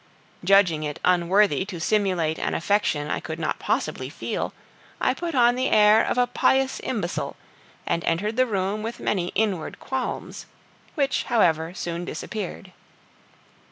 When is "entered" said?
8.05-8.35